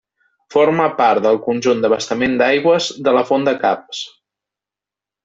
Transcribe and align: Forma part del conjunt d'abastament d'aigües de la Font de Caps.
Forma 0.53 0.85
part 1.01 1.23
del 1.25 1.37
conjunt 1.47 1.83
d'abastament 1.85 2.33
d'aigües 2.39 2.87
de 3.09 3.15
la 3.19 3.23
Font 3.29 3.47
de 3.51 3.55
Caps. 3.67 4.01